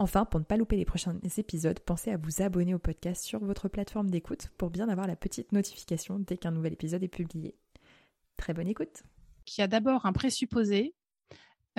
[0.00, 3.40] Enfin, pour ne pas louper les prochains épisodes, pensez à vous abonner au podcast sur
[3.40, 7.56] votre plateforme d'écoute pour bien avoir la petite notification dès qu'un nouvel épisode est publié.
[8.36, 9.02] Très bonne écoute.
[9.48, 10.94] Il y a d'abord un présupposé,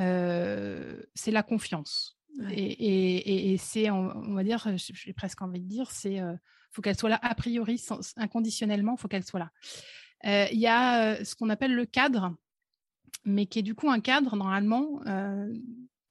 [0.02, 2.18] euh, c'est la confiance.
[2.52, 6.36] Et, c'est, on, va dire, j'ai presque envie de dire, c'est euh,
[6.72, 7.82] faut qu'elle soit là a priori,
[8.18, 9.52] inconditionnellement, il faut qu'elle soit là.
[10.26, 12.36] Euh, il y a ce qu'on appelle le cadre,
[13.24, 15.02] mais qui est du coup un cadre normalement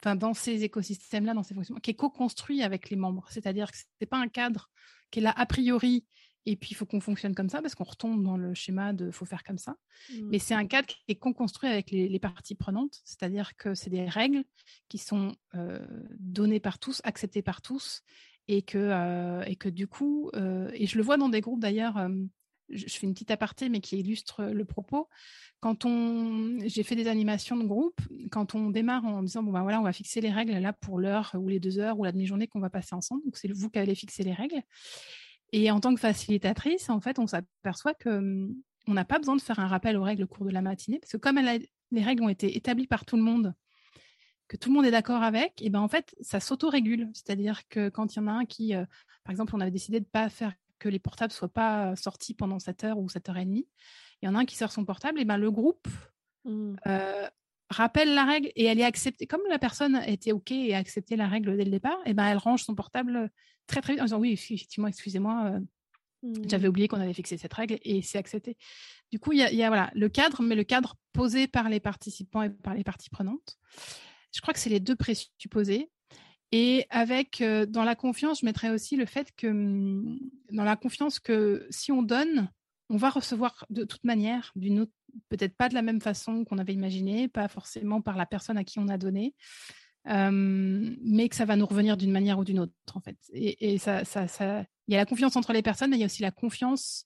[0.03, 3.27] enfin, dans ces écosystèmes-là, dans ces fonctionnements, qui est co-construit avec les membres.
[3.31, 4.71] C'est-à-dire que ce n'est pas un cadre
[5.11, 6.05] qui est là a priori
[6.49, 9.11] et puis il faut qu'on fonctionne comme ça parce qu'on retombe dans le schéma de
[9.11, 9.77] faut faire comme ça.
[10.09, 10.29] Mmh.
[10.31, 14.07] Mais c'est un cadre qui est co-construit avec les, parties prenantes, c'est-à-dire que c'est des
[14.07, 14.45] règles
[14.89, 15.79] qui sont euh,
[16.19, 18.03] données par tous, acceptées par tous
[18.49, 21.61] et que, euh, et que du coup, euh, et je le vois dans des groupes
[21.61, 22.09] d'ailleurs,
[22.71, 25.09] je, fais une petite aparté mais qui illustre le propos,
[25.61, 29.63] quand on, j'ai fait des animations de groupe, quand on démarre en disant bon ben
[29.63, 32.13] voilà, on va fixer les règles là pour l'heure ou les deux heures ou la
[32.13, 33.25] demi-journée qu'on va passer ensemble.
[33.25, 34.63] Donc c'est vous qui allez fixer les règles.
[35.53, 38.55] Et en tant que facilitatrice, en fait, on s'aperçoit que hum,
[38.87, 40.99] on n'a pas besoin de faire un rappel aux règles au cours de la matinée
[40.99, 43.55] parce que comme les règles ont été établies par tout le monde,
[44.47, 47.11] que tout le monde est d'accord avec, et ben en fait ça s'auto-régule.
[47.13, 48.85] C'est-à-dire que quand il y en a un qui, euh,
[49.25, 52.35] par exemple, on avait décidé de ne pas faire que les portables soient pas sortis
[52.35, 53.67] pendant 7 heures ou 7 heures et demie
[54.23, 55.89] il y en a un qui sort son portable, et ben le groupe
[56.45, 56.77] mmh.
[56.87, 57.29] euh,
[57.71, 59.27] rappelle la règle et elle est acceptée.
[59.27, 62.27] Comme la personne était OK et a accepté la règle dès le départ, et ben
[62.27, 63.31] elle range son portable
[63.67, 65.61] très très vite en disant oui, effectivement, excusez-moi, euh,
[66.29, 66.49] mmh.
[66.49, 68.57] j'avais oublié qu'on avait fixé cette règle et c'est accepté.
[69.13, 72.43] Du coup, il y, a, voilà, le cadre, mais le cadre posé par les participants
[72.43, 73.57] et par les parties prenantes.
[74.35, 75.91] Je crois que c'est les deux présupposés.
[76.53, 80.19] Et avec, euh, dans la confiance, je mettrais aussi le fait que, hum,
[80.51, 82.51] dans la confiance que si on donne,
[82.89, 84.93] on va recevoir de toute manière, d'une autre,
[85.29, 88.65] peut-être pas de la même façon qu'on avait imaginé, pas forcément par la personne à
[88.65, 89.35] qui on a donné,
[90.07, 93.19] mais que ça va nous revenir d'une manière ou d'une autre, en fait.
[93.35, 96.03] Et, ça, ça, ça, il y a la confiance entre les personnes, mais il y
[96.03, 97.05] a aussi la confiance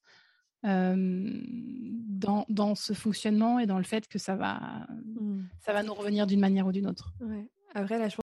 [0.62, 4.86] dans, dans, ce fonctionnement et dans le fait que ça va,
[5.20, 5.42] mmh.
[5.58, 7.12] ça va nous revenir d'une manière ou d'une autre.
[7.20, 7.48] Ouais.
[7.74, 8.22] Après, là, je